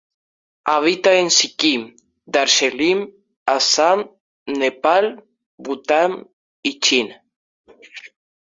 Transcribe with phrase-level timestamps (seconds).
[0.65, 1.81] Habita en Sikkim,
[2.25, 3.01] Darjeeling,
[3.45, 4.09] Assam,
[4.47, 5.21] Nepal,
[5.57, 6.27] Bután
[6.63, 7.23] y China.